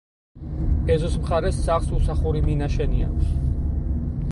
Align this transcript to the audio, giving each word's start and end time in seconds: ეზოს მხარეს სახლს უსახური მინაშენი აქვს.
ეზოს 0.93 1.17
მხარეს 1.25 1.59
სახლს 1.67 1.93
უსახური 1.99 2.43
მინაშენი 2.49 3.07
აქვს. 3.11 3.31